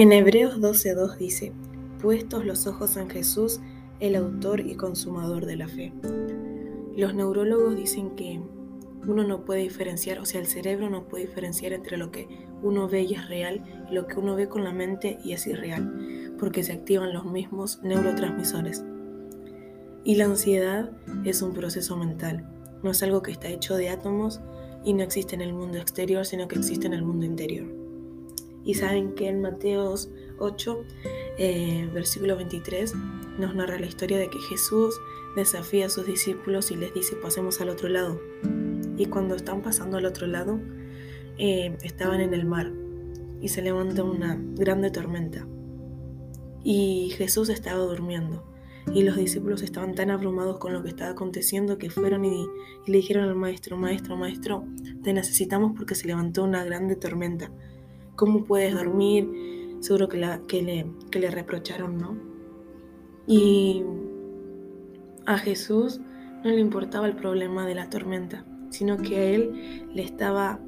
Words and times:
En 0.00 0.12
Hebreos 0.12 0.62
12.2 0.62 1.18
dice, 1.18 1.52
puestos 2.00 2.46
los 2.46 2.66
ojos 2.66 2.96
en 2.96 3.10
Jesús, 3.10 3.60
el 4.00 4.16
autor 4.16 4.60
y 4.60 4.74
consumador 4.74 5.44
de 5.44 5.56
la 5.56 5.68
fe. 5.68 5.92
Los 6.96 7.14
neurólogos 7.14 7.76
dicen 7.76 8.16
que 8.16 8.40
uno 9.06 9.24
no 9.24 9.44
puede 9.44 9.60
diferenciar, 9.60 10.18
o 10.18 10.24
sea, 10.24 10.40
el 10.40 10.46
cerebro 10.46 10.88
no 10.88 11.06
puede 11.06 11.26
diferenciar 11.26 11.74
entre 11.74 11.98
lo 11.98 12.10
que 12.10 12.26
uno 12.62 12.88
ve 12.88 13.02
y 13.02 13.12
es 13.12 13.28
real 13.28 13.62
y 13.90 13.94
lo 13.94 14.06
que 14.06 14.18
uno 14.18 14.36
ve 14.36 14.48
con 14.48 14.64
la 14.64 14.72
mente 14.72 15.18
y 15.22 15.34
es 15.34 15.46
irreal, 15.46 16.34
porque 16.38 16.62
se 16.62 16.72
activan 16.72 17.12
los 17.12 17.26
mismos 17.26 17.80
neurotransmisores. 17.82 18.82
Y 20.02 20.14
la 20.14 20.24
ansiedad 20.24 20.92
es 21.26 21.42
un 21.42 21.52
proceso 21.52 21.98
mental, 21.98 22.48
no 22.82 22.92
es 22.92 23.02
algo 23.02 23.20
que 23.20 23.32
está 23.32 23.48
hecho 23.48 23.76
de 23.76 23.90
átomos 23.90 24.40
y 24.82 24.94
no 24.94 25.02
existe 25.02 25.34
en 25.34 25.42
el 25.42 25.52
mundo 25.52 25.76
exterior, 25.76 26.24
sino 26.24 26.48
que 26.48 26.56
existe 26.56 26.86
en 26.86 26.94
el 26.94 27.02
mundo 27.02 27.26
interior. 27.26 27.79
Y 28.64 28.74
saben 28.74 29.14
que 29.14 29.28
en 29.28 29.40
Mateos 29.40 30.10
8, 30.38 30.84
eh, 31.38 31.88
versículo 31.92 32.36
23, 32.36 32.94
nos 33.38 33.54
narra 33.54 33.78
la 33.78 33.86
historia 33.86 34.18
de 34.18 34.28
que 34.28 34.38
Jesús 34.38 35.00
desafía 35.36 35.86
a 35.86 35.90
sus 35.90 36.06
discípulos 36.06 36.70
y 36.70 36.76
les 36.76 36.92
dice, 36.92 37.16
pasemos 37.16 37.60
al 37.60 37.70
otro 37.70 37.88
lado. 37.88 38.20
Y 38.96 39.06
cuando 39.06 39.34
están 39.34 39.62
pasando 39.62 39.96
al 39.96 40.04
otro 40.04 40.26
lado, 40.26 40.60
eh, 41.38 41.76
estaban 41.82 42.20
en 42.20 42.34
el 42.34 42.44
mar 42.44 42.70
y 43.40 43.48
se 43.48 43.62
levanta 43.62 44.04
una 44.04 44.38
grande 44.38 44.90
tormenta. 44.90 45.46
Y 46.62 47.10
Jesús 47.16 47.48
estaba 47.48 47.80
durmiendo. 47.80 48.44
Y 48.94 49.02
los 49.02 49.16
discípulos 49.16 49.62
estaban 49.62 49.94
tan 49.94 50.10
abrumados 50.10 50.58
con 50.58 50.72
lo 50.72 50.82
que 50.82 50.88
estaba 50.88 51.12
aconteciendo 51.12 51.78
que 51.78 51.90
fueron 51.90 52.24
y, 52.24 52.46
le 52.86 52.96
dijeron 52.96 53.28
al 53.28 53.36
maestro, 53.36 53.76
maestro, 53.76 54.16
maestro, 54.16 54.64
te 55.02 55.12
necesitamos 55.12 55.72
porque 55.76 55.94
se 55.94 56.06
levantó 56.06 56.44
una 56.44 56.64
grande 56.64 56.96
tormenta. 56.96 57.50
¿Cómo 58.20 58.44
puedes 58.44 58.74
dormir? 58.74 59.78
Seguro 59.80 60.06
que, 60.10 60.18
le, 60.18 60.86
que 61.10 61.18
le 61.20 61.30
reprocharon, 61.30 61.96
¿no? 61.96 62.18
Y 63.26 63.82
a 65.24 65.38
Jesús 65.38 66.02
no 66.44 66.50
le 66.50 66.60
importaba 66.60 67.06
el 67.06 67.16
problema 67.16 67.66
de 67.66 67.74
la 67.74 67.88
tormenta, 67.88 68.44
sino 68.68 68.98
que 68.98 69.16
a 69.16 69.24
él 69.24 69.88
le 69.94 70.02
estaba 70.02 70.60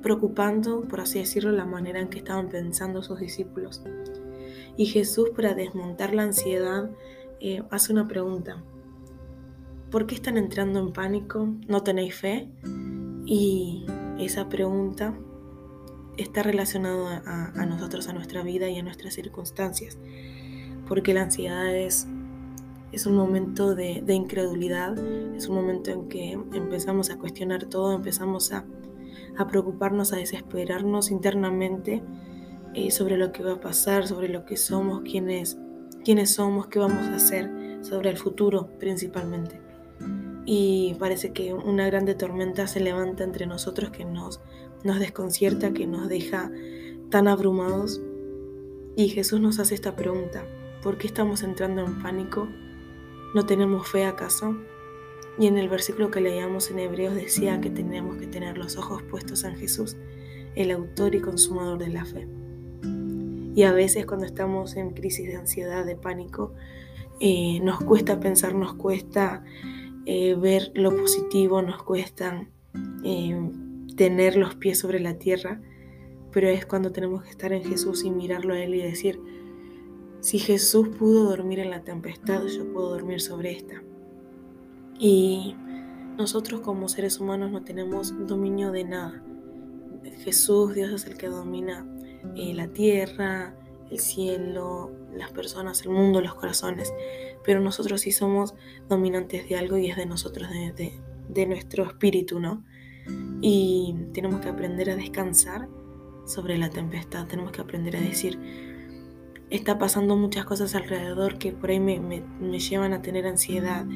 preocupando, 0.00 0.82
por 0.82 1.00
así 1.00 1.18
decirlo, 1.18 1.50
la 1.50 1.64
manera 1.64 1.98
en 1.98 2.06
que 2.06 2.18
estaban 2.18 2.48
pensando 2.48 3.02
sus 3.02 3.18
discípulos. 3.18 3.82
Y 4.76 4.86
Jesús, 4.86 5.30
para 5.30 5.54
desmontar 5.54 6.14
la 6.14 6.22
ansiedad, 6.22 6.88
eh, 7.40 7.64
hace 7.70 7.92
una 7.92 8.06
pregunta. 8.06 8.62
¿Por 9.90 10.06
qué 10.06 10.14
están 10.14 10.38
entrando 10.38 10.78
en 10.78 10.92
pánico? 10.92 11.48
¿No 11.66 11.82
tenéis 11.82 12.14
fe? 12.14 12.48
Y 13.26 13.86
esa 14.20 14.48
pregunta 14.48 15.18
está 16.20 16.42
relacionada 16.42 17.22
a, 17.26 17.66
nosotros, 17.66 18.08
a 18.08 18.12
nuestra 18.12 18.42
vida 18.42 18.68
y 18.68 18.78
a 18.78 18.82
nuestras 18.82 19.14
circunstancias. 19.14 19.98
Porque 20.86 21.14
la 21.14 21.22
ansiedad 21.22 21.74
es, 21.74 22.06
es 22.92 23.06
un 23.06 23.16
momento 23.16 23.74
de, 23.74 24.02
incredulidad, 24.08 24.98
es 25.34 25.48
un 25.48 25.56
momento 25.56 25.90
en 25.90 26.08
que 26.08 26.32
empezamos 26.32 27.10
a 27.10 27.18
cuestionar 27.18 27.64
todo, 27.66 27.94
empezamos 27.94 28.52
a, 28.52 28.64
preocuparnos, 29.48 30.12
a 30.12 30.16
desesperarnos 30.16 31.10
internamente 31.10 32.02
eh, 32.74 32.90
sobre 32.90 33.16
lo 33.16 33.32
que 33.32 33.42
va 33.42 33.52
a 33.54 33.60
pasar, 33.60 34.06
sobre 34.06 34.28
lo 34.28 34.44
que 34.44 34.56
somos, 34.56 35.02
quiénes 35.02 35.58
quiénes 36.04 36.34
somos, 36.34 36.66
qué 36.68 36.78
vamos 36.78 37.06
a 37.08 37.16
hacer, 37.16 37.50
sobre 37.82 38.10
el 38.10 38.16
futuro 38.16 38.68
principalmente. 38.78 39.69
Y 40.46 40.96
parece 40.98 41.32
que 41.32 41.52
una 41.54 41.86
grande 41.86 42.14
tormenta 42.14 42.66
se 42.66 42.80
levanta 42.80 43.24
entre 43.24 43.46
nosotros 43.46 43.90
que 43.90 44.04
nos, 44.04 44.40
nos 44.84 44.98
desconcierta, 44.98 45.72
que 45.72 45.86
nos 45.86 46.08
deja 46.08 46.50
tan 47.10 47.28
abrumados. 47.28 48.00
Y 48.96 49.08
Jesús 49.08 49.40
nos 49.40 49.58
hace 49.58 49.74
esta 49.74 49.96
pregunta, 49.96 50.44
¿por 50.82 50.98
qué 50.98 51.06
estamos 51.06 51.42
entrando 51.42 51.84
en 51.84 52.02
pánico? 52.02 52.48
¿No 53.34 53.46
tenemos 53.46 53.88
fe 53.88 54.04
acaso? 54.04 54.56
Y 55.38 55.46
en 55.46 55.56
el 55.56 55.68
versículo 55.68 56.10
que 56.10 56.20
leíamos 56.20 56.70
en 56.70 56.80
Hebreos 56.80 57.14
decía 57.14 57.60
que 57.60 57.70
tenemos 57.70 58.16
que 58.16 58.26
tener 58.26 58.58
los 58.58 58.76
ojos 58.76 59.02
puestos 59.02 59.44
en 59.44 59.56
Jesús, 59.56 59.96
el 60.54 60.70
autor 60.70 61.14
y 61.14 61.20
consumador 61.20 61.78
de 61.78 61.88
la 61.88 62.04
fe. 62.04 62.28
Y 63.54 63.62
a 63.62 63.72
veces 63.72 64.06
cuando 64.06 64.26
estamos 64.26 64.76
en 64.76 64.90
crisis 64.90 65.26
de 65.26 65.36
ansiedad, 65.36 65.84
de 65.84 65.96
pánico, 65.96 66.52
eh, 67.20 67.60
nos 67.60 67.80
cuesta 67.80 68.20
pensar, 68.20 68.54
nos 68.54 68.74
cuesta 68.74 69.44
eh, 70.06 70.34
ver 70.34 70.72
lo 70.74 70.96
positivo, 70.96 71.62
nos 71.62 71.82
cuesta 71.82 72.46
eh, 73.04 73.50
tener 73.96 74.36
los 74.36 74.54
pies 74.54 74.78
sobre 74.78 75.00
la 75.00 75.18
tierra, 75.18 75.60
pero 76.32 76.48
es 76.48 76.66
cuando 76.66 76.92
tenemos 76.92 77.22
que 77.22 77.30
estar 77.30 77.52
en 77.52 77.64
Jesús 77.64 78.04
y 78.04 78.10
mirarlo 78.10 78.54
a 78.54 78.62
Él 78.62 78.74
y 78.74 78.82
decir, 78.82 79.20
si 80.20 80.38
Jesús 80.38 80.88
pudo 80.88 81.24
dormir 81.24 81.60
en 81.60 81.70
la 81.70 81.82
tempestad, 81.82 82.44
yo 82.46 82.70
puedo 82.72 82.90
dormir 82.90 83.20
sobre 83.20 83.52
esta. 83.52 83.82
Y 84.98 85.56
nosotros 86.18 86.60
como 86.60 86.88
seres 86.88 87.18
humanos 87.20 87.50
no 87.50 87.62
tenemos 87.62 88.14
dominio 88.26 88.70
de 88.70 88.84
nada. 88.84 89.22
Jesús, 90.18 90.74
Dios 90.74 90.90
es 90.92 91.06
el 91.06 91.16
que 91.16 91.28
domina 91.28 91.86
eh, 92.36 92.52
la 92.54 92.68
tierra, 92.68 93.54
el 93.90 93.98
cielo, 93.98 94.90
las 95.14 95.32
personas, 95.32 95.82
el 95.82 95.90
mundo, 95.90 96.20
los 96.20 96.34
corazones. 96.34 96.92
Pero 97.44 97.60
nosotros 97.60 98.00
sí 98.00 98.12
somos 98.12 98.54
dominantes 98.88 99.48
de 99.48 99.56
algo 99.56 99.76
y 99.76 99.90
es 99.90 99.96
de 99.96 100.06
nosotros, 100.06 100.48
de, 100.50 101.46
nuestro 101.46 101.84
espíritu, 101.84 102.38
¿no? 102.38 102.64
Y 103.40 103.94
tenemos 104.12 104.40
que 104.40 104.48
aprender 104.48 104.90
a 104.90 104.96
descansar 104.96 105.68
sobre 106.26 106.58
la 106.58 106.70
tempestad, 106.70 107.26
tenemos 107.26 107.50
que 107.50 107.60
aprender 107.60 107.96
a 107.96 108.00
decir, 108.00 108.38
está 109.48 109.78
pasando 109.78 110.16
muchas 110.16 110.44
cosas 110.44 110.74
alrededor 110.74 111.38
que 111.38 111.52
por 111.52 111.70
ahí 111.70 111.80
me, 111.80 111.98
me, 111.98 112.58
llevan 112.58 112.92
a 112.92 113.02
tener 113.02 113.26
ansiedad. 113.26 113.86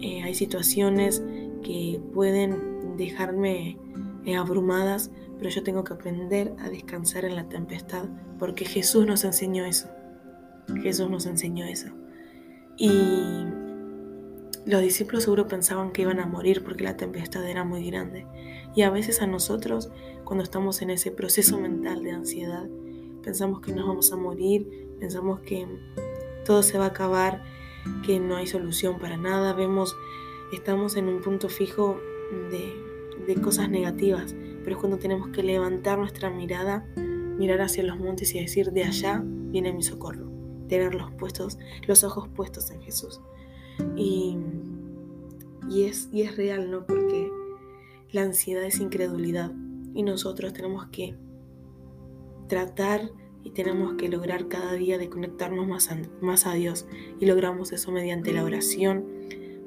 Eh, 0.00 0.22
hay 0.22 0.34
situaciones 0.34 1.22
que 1.62 2.00
pueden 2.12 2.96
dejarme 2.96 3.78
abrumadas, 4.34 5.10
pero 5.38 5.50
yo 5.50 5.62
tengo 5.62 5.84
que 5.84 5.94
aprender 5.94 6.54
a 6.58 6.68
descansar 6.68 7.24
en 7.24 7.36
la 7.36 7.48
tempestad, 7.48 8.06
porque 8.38 8.64
Jesús 8.64 9.06
nos 9.06 9.24
enseñó 9.24 9.64
eso. 9.64 9.88
Jesús 10.82 11.08
nos 11.08 11.26
enseñó 11.26 11.64
eso. 11.64 11.88
Y 12.76 13.46
los 14.66 14.82
discípulos 14.82 15.22
seguro 15.22 15.46
pensaban 15.46 15.92
que 15.92 16.02
iban 16.02 16.18
a 16.18 16.26
morir 16.26 16.64
porque 16.64 16.84
la 16.84 16.96
tempestad 16.96 17.48
era 17.48 17.62
muy 17.62 17.88
grande. 17.88 18.26
Y 18.74 18.82
a 18.82 18.90
veces 18.90 19.22
a 19.22 19.26
nosotros, 19.26 19.90
cuando 20.24 20.42
estamos 20.42 20.82
en 20.82 20.90
ese 20.90 21.12
proceso 21.12 21.58
mental 21.58 22.02
de 22.02 22.10
ansiedad, 22.10 22.66
pensamos 23.22 23.60
que 23.60 23.72
nos 23.72 23.86
vamos 23.86 24.12
a 24.12 24.16
morir, 24.16 24.88
pensamos 24.98 25.40
que 25.40 25.66
todo 26.44 26.62
se 26.62 26.78
va 26.78 26.86
a 26.86 26.88
acabar, 26.88 27.44
que 28.04 28.18
no 28.18 28.36
hay 28.36 28.46
solución 28.46 28.98
para 28.98 29.16
nada, 29.16 29.52
vemos, 29.52 29.96
estamos 30.52 30.96
en 30.96 31.08
un 31.08 31.20
punto 31.20 31.48
fijo 31.48 32.00
de, 32.50 32.95
de 33.26 33.34
cosas 33.40 33.70
negativas 33.70 34.34
pero 34.66 34.74
es 34.74 34.80
cuando 34.80 34.98
tenemos 34.98 35.28
que 35.28 35.44
levantar 35.44 35.96
nuestra 35.96 36.28
mirada, 36.28 36.84
mirar 36.96 37.60
hacia 37.60 37.84
los 37.84 38.00
montes 38.00 38.34
y 38.34 38.40
decir, 38.40 38.72
de 38.72 38.82
allá 38.82 39.22
viene 39.24 39.72
mi 39.72 39.84
socorro, 39.84 40.28
tener 40.66 40.92
los, 40.92 41.12
puestos, 41.12 41.56
los 41.86 42.02
ojos 42.02 42.28
puestos 42.34 42.72
en 42.72 42.82
Jesús. 42.82 43.20
Y, 43.94 44.36
y, 45.70 45.84
es, 45.84 46.08
y 46.12 46.22
es 46.22 46.36
real, 46.36 46.68
¿no? 46.68 46.84
Porque 46.84 47.30
la 48.10 48.22
ansiedad 48.22 48.64
es 48.64 48.80
incredulidad 48.80 49.52
y 49.94 50.02
nosotros 50.02 50.52
tenemos 50.52 50.86
que 50.86 51.14
tratar 52.48 53.12
y 53.44 53.50
tenemos 53.50 53.94
que 53.94 54.08
lograr 54.08 54.48
cada 54.48 54.72
día 54.72 54.98
de 54.98 55.08
conectarnos 55.08 55.68
más 55.68 55.92
a, 55.92 55.98
más 56.20 56.44
a 56.44 56.54
Dios 56.54 56.88
y 57.20 57.26
logramos 57.26 57.70
eso 57.70 57.92
mediante 57.92 58.32
la 58.32 58.42
oración, 58.42 59.04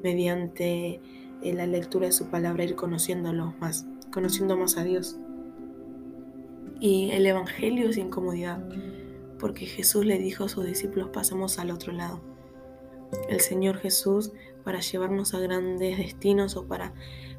mediante 0.03 0.99
la 1.43 1.67
lectura 1.67 2.07
de 2.07 2.11
su 2.11 2.27
palabra, 2.27 2.63
ir 2.63 2.75
conociéndolo 2.75 3.53
más 3.59 3.85
conociendo 4.11 4.57
más 4.57 4.77
a 4.77 4.83
Dios. 4.83 5.17
Y 6.79 7.11
el 7.11 7.25
Evangelio 7.25 7.89
es 7.89 7.97
incomodidad, 7.97 8.63
porque 9.37 9.65
Jesús 9.65 10.05
le 10.05 10.17
dijo 10.17 10.45
a 10.45 10.49
sus 10.49 10.65
discípulos, 10.65 11.09
pasemos 11.09 11.59
al 11.59 11.71
otro 11.71 11.93
lado. 11.93 12.21
El 13.29 13.39
Señor 13.41 13.77
Jesús, 13.77 14.31
para 14.63 14.79
llevarnos 14.79 15.33
a 15.33 15.39
grandes 15.39 15.97
destinos 15.97 16.55
o 16.55 16.67
para 16.67 16.93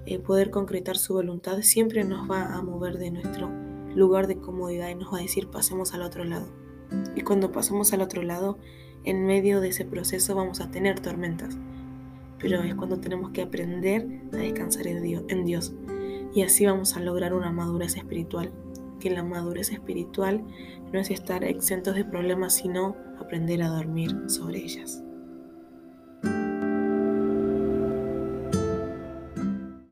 eh, 0.06 0.18
poder 0.18 0.50
concretar 0.50 0.96
su 0.96 1.14
voluntad, 1.14 1.60
siempre 1.62 2.04
nos 2.04 2.30
va 2.30 2.54
a 2.54 2.62
mover 2.62 2.98
de 2.98 3.10
nuestro 3.10 3.50
lugar 3.94 4.26
de 4.26 4.38
comodidad 4.38 4.88
y 4.88 4.94
nos 4.94 5.12
va 5.12 5.18
a 5.18 5.22
decir, 5.22 5.48
pasemos 5.48 5.94
al 5.94 6.02
otro 6.02 6.24
lado. 6.24 6.48
Y 7.14 7.22
cuando 7.22 7.52
pasamos 7.52 7.92
al 7.92 8.02
otro 8.02 8.22
lado, 8.22 8.58
en 9.04 9.26
medio 9.26 9.60
de 9.60 9.68
ese 9.68 9.84
proceso 9.84 10.34
vamos 10.34 10.60
a 10.60 10.70
tener 10.70 11.00
tormentas. 11.00 11.56
Pero 12.40 12.62
es 12.62 12.74
cuando 12.74 12.98
tenemos 12.98 13.30
que 13.30 13.42
aprender 13.42 14.06
a 14.32 14.36
descansar 14.36 14.86
en 14.86 15.02
Dios. 15.02 15.24
En 15.28 15.44
Dios 15.44 15.74
y 16.32 16.42
así 16.42 16.64
vamos 16.66 16.96
a 16.96 17.00
lograr 17.00 17.34
una 17.34 17.50
madurez 17.50 17.96
espiritual. 17.96 18.52
Que 19.00 19.10
la 19.10 19.22
madurez 19.22 19.72
espiritual 19.72 20.44
no 20.92 21.00
es 21.00 21.10
estar 21.10 21.42
exentos 21.42 21.94
de 21.94 22.04
problemas, 22.04 22.54
sino 22.54 22.96
aprender 23.18 23.62
a 23.62 23.68
dormir 23.68 24.14
sobre 24.28 24.58
ellas. 24.58 25.02